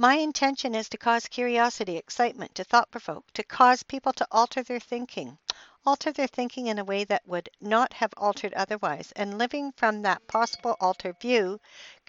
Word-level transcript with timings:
My 0.00 0.14
intention 0.14 0.74
is 0.74 0.88
to 0.88 0.96
cause 0.96 1.28
curiosity, 1.28 1.98
excitement, 1.98 2.54
to 2.54 2.64
thought 2.64 2.90
provoke, 2.90 3.30
to 3.34 3.42
cause 3.42 3.82
people 3.82 4.14
to 4.14 4.26
alter 4.30 4.62
their 4.62 4.80
thinking, 4.80 5.36
alter 5.84 6.10
their 6.10 6.26
thinking 6.26 6.68
in 6.68 6.78
a 6.78 6.84
way 6.86 7.04
that 7.04 7.28
would 7.28 7.50
not 7.60 7.92
have 7.92 8.14
altered 8.16 8.54
otherwise, 8.54 9.12
and 9.14 9.36
living 9.36 9.72
from 9.72 10.00
that 10.00 10.26
possible 10.26 10.74
altered 10.80 11.20
view, 11.20 11.60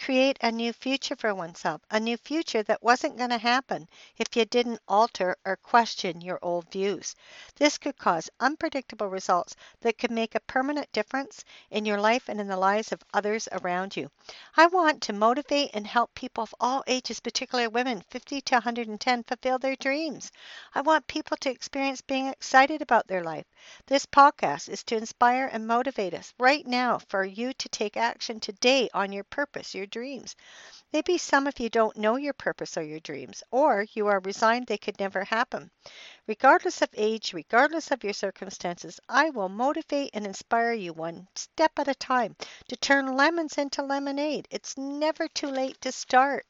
create 0.03 0.38
a 0.41 0.52
new 0.52 0.73
future 0.73 1.16
for 1.16 1.35
oneself, 1.35 1.80
a 1.91 1.99
new 1.99 2.17
future 2.17 2.63
that 2.63 2.81
wasn't 2.81 3.17
going 3.17 3.30
to 3.30 3.38
happen 3.38 3.88
if 4.17 4.35
you 4.35 4.44
didn't 4.45 4.81
alter 4.88 5.35
or 5.45 5.55
question 5.57 6.19
your 6.21 6.39
old 6.41 6.69
views. 6.71 7.16
This 7.55 7.77
could 7.77 7.97
cause 7.97 8.29
unpredictable 8.39 9.07
results 9.07 9.55
that 9.81 9.99
could 9.99 10.09
make 10.09 10.33
a 10.33 10.39
permanent 10.41 10.91
difference 10.91 11.45
in 11.69 11.85
your 11.85 12.02
life 12.02 12.29
and 12.29 12.41
in 12.41 12.47
the 12.47 12.57
lives 12.57 12.91
of 12.91 13.03
others 13.13 13.47
around 13.52 13.95
you. 13.95 14.09
I 14.57 14.66
want 14.67 15.03
to 15.03 15.13
motivate 15.13 15.72
and 15.75 15.85
help 15.85 16.13
people 16.16 16.44
of 16.44 16.55
all 16.59 16.83
ages, 16.88 17.19
particularly 17.19 17.67
women 17.67 18.03
50 18.09 18.41
to 18.41 18.55
110, 18.55 19.23
fulfill 19.23 19.59
their 19.59 19.75
dreams. 19.75 20.31
I 20.73 20.81
want 20.81 21.05
people 21.05 21.38
to 21.38 21.52
experience 21.52 22.02
being 22.02 22.27
excited 22.27 22.81
about 22.81 23.07
their 23.07 23.23
life. 23.23 23.45
This 23.85 24.07
podcast 24.07 24.67
is 24.67 24.84
to 24.85 24.97
inspire 24.97 25.47
and 25.51 25.67
motivate 25.67 26.16
us 26.16 26.34
right 26.40 26.66
now 26.66 26.97
for 26.97 27.23
you 27.23 27.53
to 27.53 27.69
take 27.69 27.97
action 27.97 28.40
today 28.40 28.90
on 28.94 29.11
your 29.11 29.25
purpose, 29.25 29.75
your 29.75 29.91
dreams. 29.91 30.35
Maybe 30.94 31.18
some 31.18 31.47
of 31.47 31.59
you 31.59 31.69
don't 31.69 31.97
know 31.97 32.16
your 32.16 32.34
purpose 32.34 32.78
or 32.78 32.84
your 32.84 33.00
dreams, 33.02 33.44
or 33.52 33.85
you 33.94 34.07
are 34.07 34.19
resigned 34.22 34.68
they 34.68 34.78
could 34.78 35.00
never 35.00 35.24
happen. 35.24 35.69
Regardless 36.28 36.81
of 36.81 36.90
age, 36.94 37.34
regardless 37.34 37.91
of 37.91 38.03
your 38.03 38.13
circumstances, 38.13 39.00
I 39.09 39.29
will 39.29 39.50
motivate 39.50 40.12
and 40.13 40.25
inspire 40.25 40.74
you 40.74 40.94
one 40.94 41.28
step 41.35 41.78
at 41.78 41.88
a 41.88 41.96
time 41.96 42.35
to 42.69 42.75
turn 42.78 43.16
lemons 43.16 43.57
into 43.57 43.84
lemonade. 43.84 44.47
It's 44.50 44.78
never 44.78 45.28
too 45.28 45.50
late 45.50 45.79
to 45.81 45.91
start. 45.91 46.46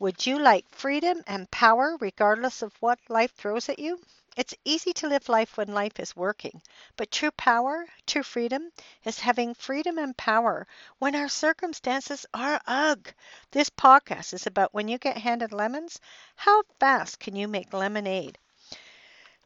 Would 0.00 0.26
you 0.26 0.38
like 0.38 0.68
freedom 0.70 1.22
and 1.26 1.50
power 1.50 1.96
regardless 2.00 2.62
of 2.62 2.74
what 2.80 2.98
life 3.08 3.34
throws 3.34 3.68
at 3.70 3.78
you? 3.78 4.00
It's 4.36 4.54
easy 4.64 4.92
to 4.94 5.08
live 5.08 5.28
life 5.28 5.56
when 5.56 5.74
life 5.74 5.98
is 5.98 6.14
working, 6.14 6.62
but 6.96 7.10
true 7.10 7.30
power, 7.30 7.86
true 8.06 8.22
freedom, 8.22 8.70
is 9.04 9.18
having 9.20 9.54
freedom 9.54 9.98
and 9.98 10.16
power 10.16 10.66
when 10.98 11.14
our 11.14 11.28
circumstances 11.28 12.26
are 12.34 12.60
ugh. 12.66 13.12
This 13.52 13.70
podcast 13.70 14.34
is 14.34 14.46
about 14.46 14.74
when 14.74 14.88
you 14.88 14.98
get 14.98 15.16
handed 15.16 15.52
lemons, 15.52 16.00
how 16.36 16.62
fast 16.78 17.20
can 17.20 17.36
you 17.36 17.48
make 17.48 17.72
lemonade? 17.72 18.38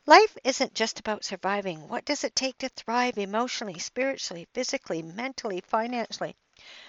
Life 0.07 0.37
isn't 0.45 0.75
just 0.75 0.99
about 1.01 1.25
surviving. 1.25 1.89
What 1.89 2.05
does 2.05 2.25
it 2.25 2.35
take 2.35 2.59
to 2.59 2.69
thrive 2.69 3.19
emotionally, 3.19 3.79
spiritually, 3.79 4.47
physically, 4.53 5.03
mentally, 5.03 5.61
financially? 5.61 6.37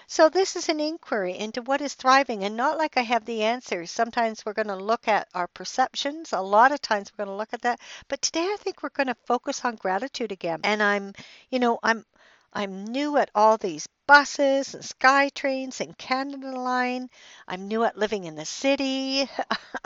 So 0.06 0.28
this 0.28 0.56
is 0.56 0.68
an 0.68 0.80
inquiry 0.80 1.36
into 1.36 1.62
what 1.62 1.80
is 1.80 1.94
thriving 1.94 2.44
and 2.44 2.56
not 2.56 2.78
like 2.78 2.96
I 2.96 3.02
have 3.02 3.24
the 3.24 3.42
answers. 3.44 3.90
Sometimes 3.90 4.44
we're 4.44 4.54
going 4.54 4.68
to 4.68 4.76
look 4.76 5.06
at 5.08 5.28
our 5.34 5.46
perceptions. 5.46 6.32
A 6.32 6.40
lot 6.40 6.72
of 6.72 6.80
times 6.80 7.12
we're 7.12 7.24
going 7.24 7.34
to 7.34 7.38
look 7.38 7.52
at 7.52 7.62
that. 7.62 7.80
But 8.08 8.22
today 8.22 8.44
I 8.44 8.56
think 8.58 8.82
we're 8.82 8.88
going 8.90 9.08
to 9.08 9.16
focus 9.26 9.64
on 9.64 9.76
gratitude 9.76 10.32
again. 10.32 10.60
And 10.64 10.82
I'm, 10.82 11.12
you 11.50 11.58
know, 11.58 11.78
I'm 11.82 12.04
I'm 12.52 12.86
new 12.86 13.18
at 13.18 13.30
all 13.34 13.58
these 13.58 13.86
buses 14.06 14.74
and 14.74 14.84
sky 14.84 15.28
trains 15.28 15.80
and 15.80 15.96
Canada 15.96 16.58
Line. 16.58 17.10
I'm 17.46 17.68
new 17.68 17.84
at 17.84 17.98
living 17.98 18.24
in 18.24 18.36
the 18.36 18.46
city. 18.46 19.28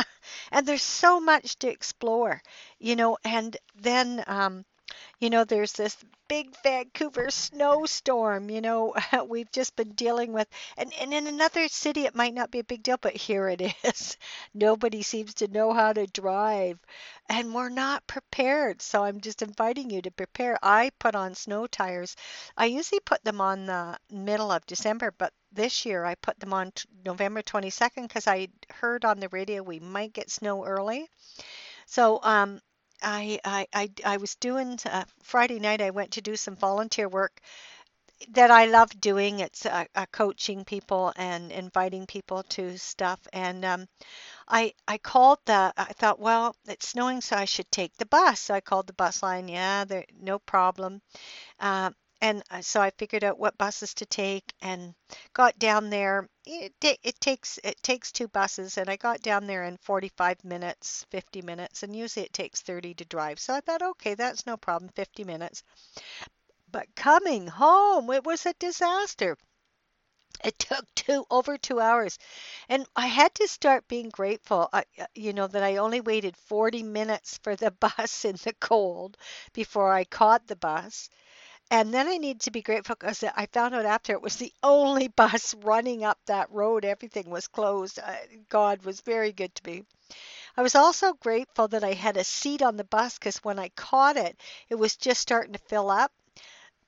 and 0.52 0.66
there's 0.66 0.82
so 0.82 1.20
much 1.20 1.58
to 1.58 1.68
explore, 1.68 2.40
you 2.78 2.96
know, 2.96 3.18
and 3.24 3.56
then 3.74 4.22
um 4.26 4.64
you 5.20 5.30
know, 5.30 5.44
there's 5.44 5.72
this 5.72 5.96
big 6.28 6.54
Vancouver 6.62 7.30
snowstorm, 7.30 8.50
you 8.50 8.60
know, 8.60 8.94
we've 9.28 9.50
just 9.52 9.76
been 9.76 9.92
dealing 9.92 10.32
with. 10.32 10.48
And, 10.76 10.92
and 11.00 11.12
in 11.14 11.26
another 11.26 11.68
city, 11.68 12.06
it 12.06 12.14
might 12.14 12.34
not 12.34 12.50
be 12.50 12.58
a 12.60 12.64
big 12.64 12.82
deal, 12.82 12.96
but 13.00 13.14
here 13.16 13.48
it 13.48 13.60
is. 13.84 14.16
Nobody 14.54 15.02
seems 15.02 15.34
to 15.34 15.48
know 15.48 15.72
how 15.72 15.92
to 15.92 16.06
drive, 16.06 16.78
and 17.28 17.54
we're 17.54 17.68
not 17.68 18.06
prepared. 18.06 18.80
So 18.82 19.02
I'm 19.04 19.20
just 19.20 19.42
inviting 19.42 19.90
you 19.90 20.02
to 20.02 20.10
prepare. 20.10 20.58
I 20.62 20.90
put 20.98 21.14
on 21.14 21.34
snow 21.34 21.66
tires. 21.66 22.16
I 22.56 22.66
usually 22.66 23.00
put 23.00 23.24
them 23.24 23.40
on 23.40 23.66
the 23.66 23.98
middle 24.10 24.50
of 24.52 24.66
December, 24.66 25.12
but 25.16 25.32
this 25.52 25.84
year 25.84 26.04
I 26.04 26.14
put 26.16 26.38
them 26.40 26.52
on 26.52 26.72
t- 26.72 26.88
November 27.04 27.42
22nd 27.42 28.02
because 28.08 28.26
I 28.26 28.48
heard 28.70 29.04
on 29.04 29.20
the 29.20 29.28
radio 29.28 29.62
we 29.62 29.80
might 29.80 30.12
get 30.12 30.30
snow 30.30 30.64
early. 30.64 31.08
So 31.86 32.20
um, 32.22 32.60
I, 33.02 33.40
I, 33.44 33.66
I, 33.72 33.90
I 34.04 34.16
was 34.18 34.34
doing 34.36 34.78
uh, 34.86 35.04
Friday 35.22 35.58
night. 35.58 35.80
I 35.80 35.90
went 35.90 36.12
to 36.12 36.22
do 36.22 36.36
some 36.36 36.56
volunteer 36.56 37.08
work 37.08 37.40
that 38.30 38.50
I 38.50 38.66
love 38.66 39.00
doing. 39.00 39.40
It's 39.40 39.66
uh, 39.66 39.84
uh, 39.94 40.06
coaching 40.12 40.64
people 40.64 41.12
and 41.16 41.50
inviting 41.52 42.06
people 42.06 42.42
to 42.50 42.78
stuff. 42.78 43.20
And 43.32 43.64
um, 43.64 43.88
I 44.48 44.74
I 44.88 44.98
called 44.98 45.38
the. 45.46 45.72
I 45.76 45.92
thought, 45.94 46.20
well, 46.20 46.56
it's 46.66 46.88
snowing, 46.88 47.20
so 47.22 47.36
I 47.36 47.46
should 47.46 47.70
take 47.72 47.96
the 47.98 48.06
bus. 48.06 48.40
So 48.40 48.54
I 48.54 48.60
called 48.60 48.86
the 48.88 48.94
bus 48.94 49.22
line. 49.22 49.48
Yeah, 49.48 49.84
there, 49.84 50.04
no 50.20 50.38
problem. 50.40 51.02
Uh, 51.60 51.90
and 52.22 52.42
uh, 52.52 52.62
so 52.62 52.80
I 52.80 52.90
figured 52.90 53.24
out 53.24 53.38
what 53.40 53.58
buses 53.58 53.94
to 53.94 54.06
take 54.06 54.54
and 54.62 54.94
got 55.34 55.58
down 55.58 55.90
there. 55.90 56.28
It, 56.46 56.72
it 56.80 57.20
takes 57.20 57.58
it 57.64 57.82
takes 57.82 58.12
two 58.12 58.28
buses, 58.28 58.78
and 58.78 58.88
I 58.88 58.94
got 58.96 59.22
down 59.22 59.48
there 59.48 59.64
in 59.64 59.76
45 59.76 60.44
minutes, 60.44 61.04
50 61.10 61.42
minutes, 61.42 61.82
and 61.82 61.94
usually 61.96 62.24
it 62.24 62.32
takes 62.32 62.60
30 62.60 62.94
to 62.94 63.04
drive. 63.04 63.40
So 63.40 63.54
I 63.54 63.60
thought, 63.60 63.82
okay, 63.82 64.14
that's 64.14 64.46
no 64.46 64.56
problem, 64.56 64.90
50 64.94 65.24
minutes. 65.24 65.64
But 66.70 66.94
coming 66.94 67.48
home, 67.48 68.10
it 68.10 68.24
was 68.24 68.46
a 68.46 68.54
disaster. 68.54 69.36
It 70.44 70.56
took 70.60 70.86
two 70.94 71.26
over 71.30 71.58
two 71.58 71.80
hours, 71.80 72.18
and 72.68 72.86
I 72.94 73.08
had 73.08 73.34
to 73.36 73.48
start 73.48 73.88
being 73.88 74.08
grateful. 74.08 74.68
I, 74.72 74.84
uh, 74.96 75.06
you 75.16 75.32
know 75.32 75.48
that 75.48 75.64
I 75.64 75.78
only 75.78 76.00
waited 76.00 76.36
40 76.36 76.84
minutes 76.84 77.38
for 77.42 77.56
the 77.56 77.70
bus 77.98 78.24
in 78.24 78.36
the 78.36 78.52
cold 78.60 79.16
before 79.52 79.92
I 79.92 80.04
caught 80.04 80.46
the 80.46 80.54
bus 80.54 81.10
and 81.72 81.92
then 81.92 82.08
I 82.08 82.18
need 82.18 82.42
to 82.42 82.52
be 82.52 82.62
grateful 82.62 82.96
because 83.00 83.24
I 83.24 83.46
found 83.48 83.74
out 83.74 83.86
after 83.86 84.12
it 84.14 84.22
was 84.22 84.36
the 84.36 84.54
only 84.62 85.08
bus 85.22 85.54
running 85.54 86.04
up 86.04 86.20
that 86.26 86.52
road. 86.52 86.84
Everything 86.86 87.30
was 87.30 87.48
closed. 87.48 87.98
Uh, 87.98 88.14
God 88.50 88.84
was 88.84 89.02
very 89.02 89.32
good 89.32 89.54
to 89.56 89.70
me. 89.70 89.84
I 90.56 90.62
was 90.62 90.76
also 90.76 91.14
grateful 91.14 91.68
that 91.68 91.84
I 91.84 91.94
had 91.94 92.16
a 92.18 92.24
seat 92.24 92.62
on 92.62 92.76
the 92.76 92.84
bus 92.84 93.18
because 93.18 93.38
when 93.38 93.58
I 93.58 93.70
caught 93.70 94.16
it, 94.18 94.40
it 94.70 94.76
was 94.76 94.96
just 94.96 95.20
starting 95.22 95.54
to 95.54 95.60
fill 95.60 95.90
up. 95.90 96.12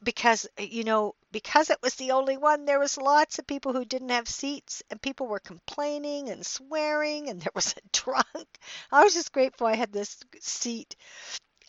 Because, 0.02 0.46
eh, 0.58 0.69
you 0.70 0.84
know, 0.84 1.14
because 1.32 1.70
it 1.70 1.78
was 1.82 1.96
the 1.96 2.12
only 2.12 2.36
one, 2.36 2.66
there 2.66 2.81
was 2.81 2.98
lots 2.98 3.38
of 3.38 3.46
people 3.46 3.72
who 3.72 3.84
didn't 3.86 4.10
have 4.10 4.28
seats, 4.28 4.82
and 4.90 5.02
people 5.02 5.26
were 5.28 5.40
complaining 5.40 6.31
and 6.31 6.46
swearing, 6.46 7.31
and 7.31 7.40
there 7.42 7.52
was 7.54 7.75
a 7.76 7.88
drunk. 7.92 8.48
I 8.92 9.04
was 9.04 9.14
just 9.14 9.32
grateful 9.32 9.66
I 9.66 9.76
had 9.76 9.92
this 9.92 10.19
seat 10.40 10.96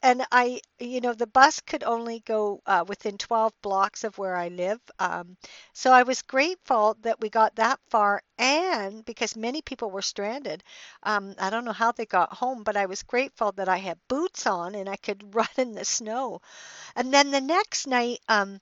and 0.04 0.26
I, 0.32 0.62
you 0.80 1.02
know, 1.02 1.14
the 1.14 1.28
bus 1.28 1.60
could 1.62 1.84
only 1.84 2.20
go 2.22 2.62
uh, 2.66 2.86
within 2.88 3.18
12 3.18 3.54
blocks 3.62 4.04
of 4.04 4.18
where 4.18 4.36
I 4.36 4.48
live. 4.50 4.80
Um, 5.00 5.38
so 5.74 5.92
I 5.92 6.04
was 6.04 6.22
grateful 6.22 6.98
that 7.02 7.20
we 7.22 7.30
got 7.30 7.56
that 7.56 7.80
far, 7.90 8.22
and 8.38 9.04
because 9.06 9.36
many 9.36 9.62
people 9.62 9.92
were 9.92 10.02
stranded, 10.02 10.64
um, 11.04 11.36
I 11.40 11.50
don't 11.50 11.66
know 11.66 11.72
how 11.74 11.92
they 11.92 12.06
got 12.06 12.34
home, 12.34 12.64
but 12.64 12.78
I 12.78 12.86
was 12.88 13.04
grateful 13.04 13.52
that 13.54 13.70
I 13.70 13.78
had 13.78 14.00
boots 14.08 14.46
on 14.48 14.76
and 14.76 14.90
I 14.90 14.96
could 14.98 15.24
run 15.36 15.48
in 15.58 15.74
the 15.74 15.86
snow. 15.86 16.42
And 16.96 17.14
then 17.14 17.32
the 17.32 17.42
next 17.42 17.88
night, 17.88 18.20
um, 18.28 18.60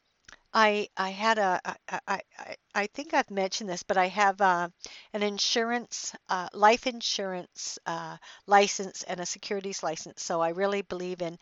I 0.53 0.87
I 0.97 1.09
had 1.09 1.37
a 1.39 1.59
I, 1.65 1.97
I, 2.07 2.55
I 2.75 2.87
think 2.87 3.13
I've 3.13 3.29
mentioned 3.31 3.69
this, 3.69 3.83
but 3.83 3.97
I 3.97 4.07
have 4.07 4.39
uh, 4.41 4.69
an 5.13 5.23
insurance 5.23 6.13
uh, 6.29 6.49
life 6.53 6.87
insurance 6.87 7.77
uh, 7.85 8.17
license 8.47 9.03
and 9.03 9.19
a 9.19 9.25
securities 9.25 9.83
license. 9.83 10.23
So 10.23 10.41
I 10.41 10.49
really 10.49 10.81
believe 10.83 11.21
in 11.21 11.37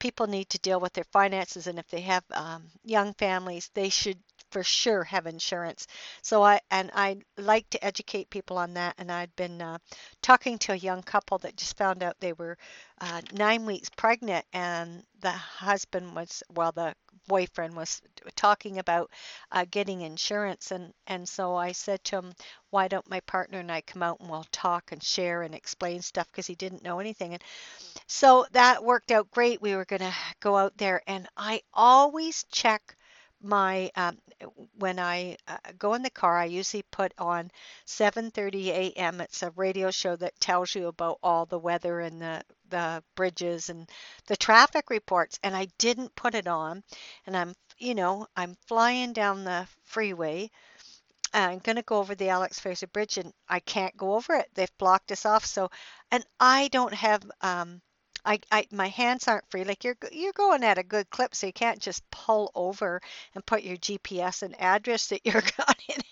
people 0.00 0.26
need 0.26 0.50
to 0.50 0.58
deal 0.60 0.80
with 0.80 0.92
their 0.94 1.04
finances, 1.12 1.66
and 1.68 1.78
if 1.78 1.88
they 1.88 2.02
have 2.02 2.24
um, 2.32 2.64
young 2.84 3.14
families, 3.14 3.70
they 3.74 3.88
should 3.90 4.18
for 4.50 4.64
sure 4.64 5.04
have 5.04 5.26
insurance. 5.26 5.86
So 6.22 6.42
I 6.42 6.60
and 6.70 6.90
I 6.94 7.18
like 7.38 7.70
to 7.70 7.84
educate 7.84 8.30
people 8.30 8.58
on 8.58 8.74
that. 8.74 8.94
And 8.98 9.12
I'd 9.12 9.34
been 9.36 9.62
uh, 9.62 9.78
talking 10.22 10.58
to 10.60 10.72
a 10.72 10.76
young 10.76 11.02
couple 11.02 11.38
that 11.38 11.56
just 11.56 11.76
found 11.76 12.02
out 12.02 12.16
they 12.20 12.32
were 12.32 12.58
uh, 13.00 13.20
nine 13.32 13.66
weeks 13.66 13.90
pregnant, 13.96 14.44
and 14.52 15.04
the 15.20 15.30
husband 15.32 16.14
was 16.14 16.42
well, 16.54 16.72
the 16.72 16.94
boyfriend 17.30 17.74
was 17.76 18.02
talking 18.36 18.78
about 18.78 19.10
uh, 19.52 19.64
getting 19.70 20.00
insurance, 20.02 20.70
and 20.72 20.92
and 21.06 21.28
so 21.28 21.54
I 21.56 21.72
said 21.72 22.02
to 22.04 22.16
him, 22.18 22.34
why 22.70 22.88
don't 22.88 23.08
my 23.10 23.20
partner 23.20 23.60
and 23.60 23.72
I 23.72 23.80
come 23.82 24.02
out 24.02 24.20
and 24.20 24.28
we'll 24.30 24.46
talk 24.52 24.92
and 24.92 25.02
share 25.02 25.42
and 25.42 25.54
explain 25.54 26.02
stuff 26.02 26.26
because 26.30 26.46
he 26.48 26.54
didn't 26.56 26.82
know 26.84 26.98
anything. 27.00 27.34
And 27.34 27.42
so 28.06 28.46
that 28.52 28.84
worked 28.84 29.10
out 29.10 29.30
great. 29.30 29.62
We 29.62 29.74
were 29.76 29.84
going 29.84 30.00
to 30.02 30.14
go 30.40 30.56
out 30.56 30.76
there, 30.78 31.02
and 31.06 31.28
I 31.36 31.62
always 31.72 32.44
check 32.52 32.96
my 33.42 33.90
um, 33.96 34.18
when 34.78 34.98
I 34.98 35.36
uh, 35.48 35.56
go 35.78 35.94
in 35.94 36.02
the 36.02 36.10
car, 36.10 36.38
I 36.38 36.44
usually 36.46 36.82
put 36.90 37.12
on 37.18 37.50
7:30 37.86 38.70
a.m. 38.70 39.20
It's 39.20 39.42
a 39.42 39.50
radio 39.52 39.90
show 39.90 40.16
that 40.16 40.38
tells 40.40 40.74
you 40.74 40.88
about 40.88 41.18
all 41.22 41.46
the 41.46 41.58
weather 41.58 42.00
and 42.00 42.20
the 42.20 42.42
the 42.70 43.02
bridges 43.16 43.68
and 43.68 43.90
the 44.26 44.36
traffic 44.36 44.90
reports. 44.90 45.38
And 45.42 45.54
I 45.56 45.66
didn't 45.78 46.14
put 46.14 46.34
it 46.34 46.46
on, 46.46 46.82
and 47.26 47.36
I'm 47.36 47.54
you 47.78 47.94
know 47.94 48.26
I'm 48.36 48.56
flying 48.66 49.12
down 49.12 49.44
the 49.44 49.66
freeway. 49.84 50.50
I'm 51.32 51.60
going 51.60 51.76
to 51.76 51.82
go 51.82 51.98
over 51.98 52.14
the 52.14 52.30
Alex 52.30 52.58
Fraser 52.58 52.88
Bridge, 52.88 53.18
and 53.18 53.32
I 53.48 53.60
can't 53.60 53.96
go 53.96 54.14
over 54.14 54.34
it. 54.34 54.48
They've 54.54 54.78
blocked 54.78 55.12
us 55.12 55.26
off. 55.26 55.46
So, 55.46 55.70
and 56.10 56.24
I 56.40 56.68
don't 56.68 56.94
have 56.94 57.22
um, 57.40 57.80
I, 58.24 58.40
I 58.50 58.66
my 58.70 58.88
hands 58.88 59.28
aren't 59.28 59.50
free. 59.50 59.64
Like 59.64 59.84
you're 59.84 59.96
you're 60.12 60.32
going 60.32 60.64
at 60.64 60.78
a 60.78 60.82
good 60.82 61.08
clip, 61.10 61.34
so 61.34 61.46
you 61.46 61.52
can't 61.52 61.80
just 61.80 62.08
pull 62.10 62.50
over 62.54 63.00
and 63.34 63.46
put 63.46 63.62
your 63.62 63.76
GPS 63.76 64.42
and 64.42 64.60
address 64.60 65.08
that 65.08 65.24
you're 65.24 65.42
going 65.56 66.02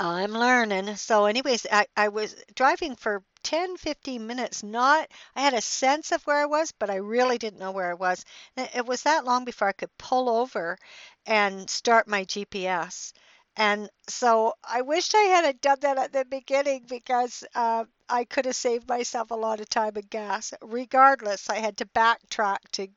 I'm 0.00 0.32
learning. 0.32 0.96
So, 0.96 1.24
anyways, 1.26 1.66
I, 1.70 1.86
I 1.96 2.08
was 2.08 2.34
driving 2.54 2.94
for 2.96 3.22
10, 3.42 3.76
15 3.76 4.26
minutes. 4.26 4.62
Not 4.62 5.08
I 5.34 5.40
had 5.42 5.54
a 5.54 5.60
sense 5.60 6.12
of 6.12 6.22
where 6.24 6.36
I 6.36 6.46
was, 6.46 6.72
but 6.72 6.90
I 6.90 6.96
really 6.96 7.38
didn't 7.38 7.58
know 7.60 7.72
where 7.72 7.90
I 7.90 7.94
was. 7.94 8.24
It 8.56 8.86
was 8.86 9.02
that 9.02 9.24
long 9.24 9.44
before 9.44 9.68
I 9.68 9.72
could 9.72 9.96
pull 9.98 10.28
over 10.28 10.78
and 11.26 11.68
start 11.68 12.06
my 12.08 12.24
GPS. 12.24 13.12
And 13.56 13.90
so 14.08 14.54
I 14.62 14.82
wished 14.82 15.14
I 15.16 15.22
had 15.22 15.60
done 15.60 15.78
that 15.80 15.98
at 15.98 16.12
the 16.12 16.24
beginning 16.24 16.84
because 16.88 17.42
uh, 17.54 17.84
I 18.08 18.24
could 18.24 18.44
have 18.46 18.54
saved 18.56 18.88
myself 18.88 19.32
a 19.32 19.34
lot 19.34 19.60
of 19.60 19.68
time 19.68 19.96
and 19.96 20.08
gas. 20.08 20.54
Regardless, 20.62 21.50
I 21.50 21.58
had 21.58 21.76
to 21.78 21.86
backtrack 21.86 22.58
to 22.72 22.88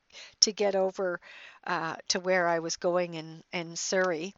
to 0.42 0.52
get 0.54 0.76
over 0.76 1.20
uh, 1.66 1.96
to 2.10 2.20
where 2.20 2.48
I 2.48 2.60
was 2.60 2.76
going 2.78 3.16
in 3.16 3.44
in 3.52 3.76
Surrey. 3.76 4.36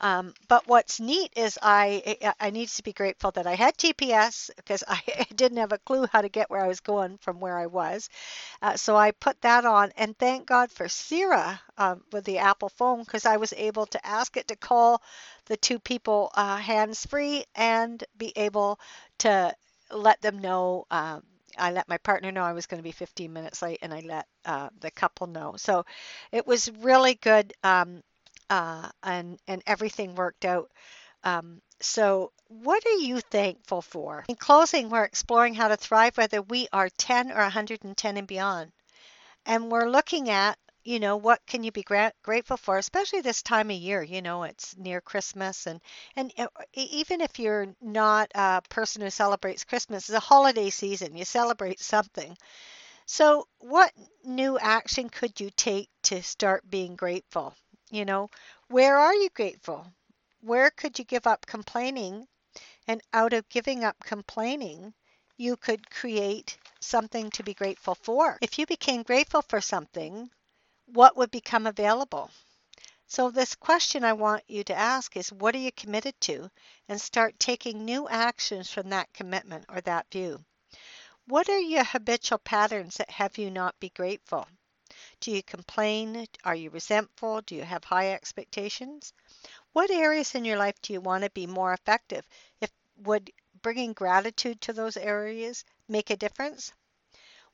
Um, 0.00 0.34
but 0.48 0.66
what's 0.66 1.00
neat 1.00 1.32
is 1.36 1.58
I 1.62 2.18
I 2.40 2.50
need 2.50 2.68
to 2.68 2.82
be 2.82 2.92
grateful 2.92 3.30
that 3.32 3.46
I 3.46 3.54
had 3.54 3.78
GPS 3.78 4.50
because 4.56 4.82
I 4.88 5.00
didn't 5.34 5.58
have 5.58 5.72
a 5.72 5.78
clue 5.78 6.06
how 6.12 6.20
to 6.22 6.28
get 6.28 6.50
where 6.50 6.62
I 6.62 6.68
was 6.68 6.80
going 6.80 7.18
from 7.18 7.40
where 7.40 7.58
I 7.58 7.66
was. 7.66 8.08
Uh, 8.62 8.76
so 8.76 8.96
I 8.96 9.12
put 9.12 9.40
that 9.42 9.64
on, 9.64 9.92
and 9.96 10.16
thank 10.18 10.46
God 10.46 10.70
for 10.72 10.88
Siri 10.88 11.58
uh, 11.78 11.96
with 12.12 12.24
the 12.24 12.38
Apple 12.38 12.68
phone 12.70 13.00
because 13.00 13.26
I 13.26 13.36
was 13.36 13.52
able 13.54 13.86
to 13.86 14.06
ask 14.06 14.36
it 14.36 14.48
to 14.48 14.56
call 14.56 15.02
the 15.46 15.56
two 15.56 15.78
people 15.78 16.30
uh, 16.34 16.56
hands 16.56 17.04
free 17.06 17.44
and 17.54 18.02
be 18.16 18.32
able 18.36 18.78
to 19.18 19.54
let 19.90 20.20
them 20.22 20.38
know. 20.38 20.86
Um, 20.90 21.22
I 21.56 21.70
let 21.70 21.88
my 21.88 21.98
partner 21.98 22.32
know 22.32 22.42
I 22.42 22.52
was 22.52 22.66
going 22.66 22.78
to 22.78 22.84
be 22.84 22.92
15 22.92 23.32
minutes 23.32 23.62
late, 23.62 23.78
and 23.82 23.92
I 23.94 24.00
let 24.00 24.26
uh, 24.44 24.70
the 24.80 24.90
couple 24.90 25.26
know. 25.28 25.54
So 25.56 25.84
it 26.32 26.46
was 26.46 26.70
really 26.70 27.14
good, 27.14 27.52
um, 27.62 28.02
uh, 28.50 28.90
and 29.02 29.38
and 29.46 29.62
everything 29.66 30.14
worked 30.14 30.44
out. 30.44 30.70
Um, 31.24 31.62
so, 31.80 32.32
what 32.48 32.84
are 32.86 32.98
you 32.98 33.20
thankful 33.20 33.82
for? 33.82 34.24
In 34.28 34.36
closing, 34.36 34.90
we're 34.90 35.04
exploring 35.04 35.54
how 35.54 35.68
to 35.68 35.76
thrive 35.76 36.16
whether 36.16 36.42
we 36.42 36.68
are 36.72 36.88
10 36.88 37.30
or 37.32 37.38
110 37.38 38.16
and 38.16 38.26
beyond. 38.26 38.72
And 39.46 39.70
we're 39.70 39.88
looking 39.88 40.30
at 40.30 40.58
you 40.84 41.00
know 41.00 41.16
what 41.16 41.44
can 41.46 41.64
you 41.64 41.72
be 41.72 41.82
gra- 41.82 42.12
grateful 42.22 42.58
for 42.58 42.76
especially 42.76 43.22
this 43.22 43.42
time 43.42 43.70
of 43.70 43.76
year 43.76 44.02
you 44.02 44.20
know 44.20 44.42
it's 44.42 44.76
near 44.76 45.00
christmas 45.00 45.66
and 45.66 45.80
and 46.14 46.30
uh, 46.38 46.46
even 46.74 47.22
if 47.22 47.38
you're 47.38 47.74
not 47.80 48.30
a 48.34 48.60
person 48.68 49.00
who 49.00 49.10
celebrates 49.10 49.64
christmas 49.64 50.08
it's 50.08 50.16
a 50.16 50.20
holiday 50.20 50.68
season 50.70 51.16
you 51.16 51.24
celebrate 51.24 51.80
something 51.80 52.36
so 53.06 53.46
what 53.60 53.92
new 54.24 54.58
action 54.58 55.08
could 55.08 55.40
you 55.40 55.50
take 55.56 55.88
to 56.02 56.22
start 56.22 56.68
being 56.68 56.96
grateful 56.96 57.54
you 57.94 58.04
know 58.04 58.28
where 58.68 58.98
are 58.98 59.14
you 59.14 59.28
grateful 59.30 59.86
where 60.40 60.70
could 60.70 60.98
you 60.98 61.04
give 61.04 61.26
up 61.26 61.46
complaining 61.46 62.26
and 62.86 63.00
out 63.12 63.32
of 63.32 63.48
giving 63.48 63.84
up 63.84 63.98
complaining 64.00 64.92
you 65.36 65.56
could 65.56 65.90
create 65.90 66.56
something 66.80 67.30
to 67.30 67.42
be 67.42 67.54
grateful 67.54 67.94
for. 67.96 68.38
If 68.40 68.58
you 68.58 68.66
became 68.66 69.02
grateful 69.02 69.42
for 69.42 69.60
something, 69.60 70.30
what 70.86 71.16
would 71.16 71.30
become 71.30 71.66
available? 71.66 72.30
So, 73.06 73.30
this 73.30 73.54
question 73.54 74.04
I 74.04 74.12
want 74.12 74.48
you 74.48 74.64
to 74.64 74.74
ask 74.74 75.16
is 75.16 75.32
what 75.32 75.54
are 75.54 75.58
you 75.58 75.72
committed 75.72 76.20
to? 76.22 76.50
And 76.88 77.00
start 77.00 77.38
taking 77.38 77.84
new 77.84 78.08
actions 78.08 78.70
from 78.70 78.90
that 78.90 79.12
commitment 79.12 79.64
or 79.68 79.80
that 79.82 80.10
view. 80.10 80.44
What 81.26 81.48
are 81.48 81.58
your 81.58 81.84
habitual 81.84 82.38
patterns 82.38 82.96
that 82.96 83.10
have 83.10 83.38
you 83.38 83.50
not 83.50 83.78
be 83.80 83.90
grateful? 83.90 84.46
Do 85.24 85.30
you 85.30 85.42
complain? 85.42 86.26
Are 86.44 86.54
you 86.54 86.68
resentful? 86.68 87.40
Do 87.40 87.54
you 87.54 87.62
have 87.62 87.82
high 87.84 88.12
expectations? 88.12 89.14
What 89.72 89.90
areas 89.90 90.34
in 90.34 90.44
your 90.44 90.58
life 90.58 90.78
do 90.82 90.92
you 90.92 91.00
want 91.00 91.24
to 91.24 91.30
be 91.30 91.46
more 91.46 91.72
effective? 91.72 92.28
If 92.60 92.70
would 92.98 93.32
bringing 93.62 93.94
gratitude 93.94 94.60
to 94.60 94.74
those 94.74 94.98
areas 94.98 95.64
make 95.88 96.10
a 96.10 96.16
difference? 96.18 96.74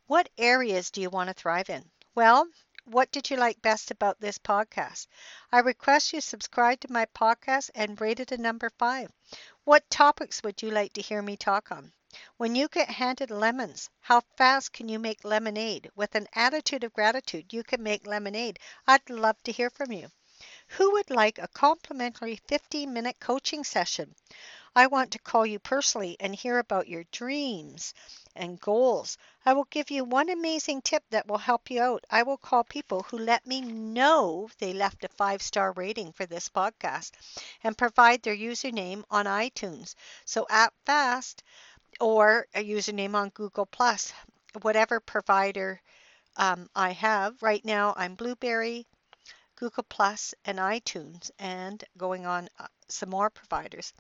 What 0.09 0.31
areas 0.37 0.91
do 0.91 1.01
you 1.01 1.11
want 1.11 1.29
to 1.29 1.35
thrive 1.35 1.71
in? 1.71 1.89
Well, 2.13 2.49
what 2.87 3.13
did 3.13 3.31
you 3.31 3.37
like 3.37 3.63
best 3.63 3.93
about 3.93 4.19
this 4.19 4.39
podcast? 4.39 5.07
I 5.53 5.61
request 5.61 6.13
you 6.13 6.21
subscribe 6.21 6.81
to 6.81 6.93
my 6.93 7.07
podcast 7.07 7.71
and 7.77 8.01
rate 8.01 8.19
it 8.19 8.33
a 8.33 8.37
number 8.37 8.71
five. 8.81 9.13
What 9.63 9.89
topics 9.91 10.43
would 10.43 10.61
you 10.61 10.73
like 10.73 10.95
to 10.95 11.03
hear 11.03 11.23
me 11.23 11.37
talk 11.37 11.71
on? 11.71 11.93
When 12.39 12.57
you 12.57 12.67
get 12.67 12.89
handed 12.89 13.31
lemons, 13.31 13.89
how 14.01 14.23
fast 14.37 14.73
can 14.73 14.89
you 14.89 14.99
make 14.99 15.25
lemonade? 15.25 15.91
With 15.95 16.17
an 16.17 16.27
attitude 16.35 16.83
of 16.83 16.93
gratitude, 16.93 17.53
you 17.53 17.63
can 17.63 17.83
make 17.83 18.07
lemonade. 18.07 18.59
I'd 18.87 19.09
love 19.09 19.41
to 19.45 19.53
hear 19.53 19.71
from 19.71 19.93
you. 19.93 20.11
Who 20.69 20.93
would 20.93 21.11
like 21.11 21.39
a 21.39 21.49
complimentary 21.49 22.41
15 22.49 22.93
minute 22.93 23.21
coaching 23.21 23.63
session? 23.63 24.15
I 24.75 24.87
want 24.87 25.11
to 25.11 25.19
call 25.19 25.45
you 25.45 25.59
personally 25.59 26.17
and 26.21 26.33
hear 26.33 26.59
about 26.59 26.87
your 26.87 27.03
dreams 27.11 27.93
and 28.37 28.61
goals. 28.61 29.19
I 29.45 29.53
will 29.53 29.65
give 29.65 29.91
you 29.91 30.05
one 30.05 30.31
amazing 30.31 30.83
tip 30.83 31.03
that 31.11 31.27
will 31.27 31.39
help 31.39 31.71
you 31.71 31.83
out. 31.83 32.07
I 32.09 32.23
will 32.23 32.37
call 32.37 32.63
people 32.63 33.03
who 33.03 33.19
let 33.19 33.47
me 33.47 33.61
know 33.61 34.49
they 34.59 34.73
left 34.73 35.03
a 35.03 35.09
five 35.09 35.43
star 35.43 35.73
rating 35.73 36.13
for 36.13 36.25
this 36.25 36.49
podcast 36.49 37.11
and 37.65 37.77
provide 37.77 38.23
their 38.23 38.37
username 38.37 39.03
on 39.11 39.27
iTunes. 39.27 39.97
So 40.25 40.47
act 40.49 40.77
fast 40.87 41.43
or 42.01 42.47
a 42.55 42.65
username 42.65 43.15
on 43.15 43.31
Google 43.31 43.67
Plus, 43.67 44.13
whatever 44.63 45.01
provider 45.01 45.81
um, 46.37 46.69
I 46.75 46.93
have. 46.93 47.43
Right 47.43 47.65
now, 47.65 47.95
I'm 47.97 48.15
Blubrry, 48.15 48.87
Google 49.57 49.85
Plus, 49.89 50.35
and 50.45 50.59
iTunes, 50.59 51.31
and 51.39 51.85
going 51.97 52.27
on 52.27 52.49
uh, 52.59 52.67
some 52.89 53.11
more 53.11 53.31
providers. 53.31 53.93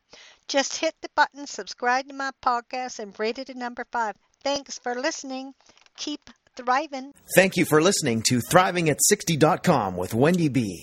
Just 0.48 0.76
hit 0.78 0.94
the 1.02 1.10
button, 1.14 1.46
subscribe 1.46 2.08
to 2.08 2.14
my 2.14 2.30
podcast, 2.42 2.98
and 2.98 3.18
rate 3.18 3.38
it 3.38 3.50
a 3.50 3.54
number 3.54 3.84
five. 3.92 4.16
Thanks 4.42 4.78
for 4.78 4.94
listening. 4.94 5.54
Keep 5.96 6.30
thriving. 6.56 7.12
Thank 7.36 7.56
you 7.56 7.64
for 7.64 7.82
listening 7.82 8.22
to 8.28 8.40
Thriving 8.40 8.88
at 8.90 8.98
60.com 9.12 9.96
with 9.96 10.14
Wendy 10.14 10.48
B. 10.48 10.82